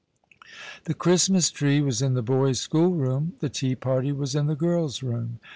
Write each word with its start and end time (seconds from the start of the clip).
The 0.85 0.95
Christmas 0.95 1.51
tree 1.51 1.79
was 1.79 2.01
in 2.01 2.15
the 2.15 2.23
boys' 2.23 2.59
schoolroom, 2.59 3.33
the 3.37 3.49
tea 3.49 3.75
party 3.75 4.11
was 4.11 4.33
in 4.33 4.47
the 4.47 4.55
girls' 4.55 5.03
room. 5.03 5.39